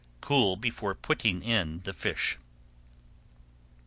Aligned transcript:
Cool 0.19 0.55
before 0.55 0.95
putting 0.95 1.43
in 1.43 1.81
the 1.81 1.93
fish. 1.93 2.39